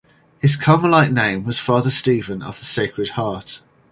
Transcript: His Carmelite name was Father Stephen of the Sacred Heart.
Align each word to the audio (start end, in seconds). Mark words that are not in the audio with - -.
His 0.39 0.55
Carmelite 0.55 1.11
name 1.11 1.43
was 1.43 1.59
Father 1.59 1.91
Stephen 1.91 2.41
of 2.41 2.57
the 2.57 2.65
Sacred 2.65 3.09
Heart. 3.09 3.61